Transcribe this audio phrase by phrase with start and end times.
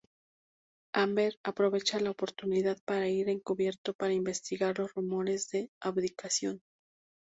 [0.95, 6.63] Amber aprovecha la oportunidad para ir encubierto para investigar los rumores de abdicación.